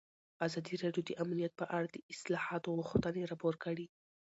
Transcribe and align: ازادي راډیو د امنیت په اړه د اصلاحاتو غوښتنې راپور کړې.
ازادي 0.45 0.75
راډیو 0.83 1.01
د 1.05 1.11
امنیت 1.23 1.53
په 1.59 1.65
اړه 1.75 1.87
د 1.91 1.97
اصلاحاتو 2.13 2.69
غوښتنې 2.79 3.21
راپور 3.31 3.55
کړې. 3.63 3.85